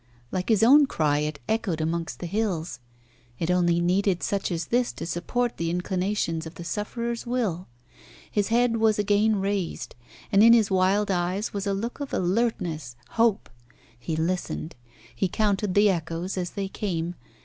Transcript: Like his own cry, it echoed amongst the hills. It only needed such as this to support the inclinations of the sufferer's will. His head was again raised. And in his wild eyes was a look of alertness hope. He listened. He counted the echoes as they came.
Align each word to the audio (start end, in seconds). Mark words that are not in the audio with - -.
Like 0.31 0.49
his 0.49 0.63
own 0.63 0.87
cry, 0.87 1.19
it 1.19 1.37
echoed 1.47 1.79
amongst 1.79 2.21
the 2.21 2.25
hills. 2.25 2.79
It 3.37 3.51
only 3.51 3.79
needed 3.79 4.23
such 4.23 4.51
as 4.51 4.65
this 4.73 4.91
to 4.93 5.05
support 5.05 5.57
the 5.57 5.69
inclinations 5.69 6.47
of 6.47 6.55
the 6.55 6.63
sufferer's 6.63 7.27
will. 7.27 7.67
His 8.31 8.47
head 8.47 8.77
was 8.77 8.97
again 8.97 9.35
raised. 9.35 9.93
And 10.31 10.41
in 10.41 10.53
his 10.53 10.71
wild 10.71 11.11
eyes 11.11 11.53
was 11.53 11.67
a 11.67 11.75
look 11.75 11.99
of 11.99 12.15
alertness 12.15 12.95
hope. 13.09 13.47
He 13.99 14.15
listened. 14.15 14.75
He 15.15 15.27
counted 15.27 15.75
the 15.75 15.91
echoes 15.91 16.35
as 16.35 16.49
they 16.57 16.67
came. 16.67 17.13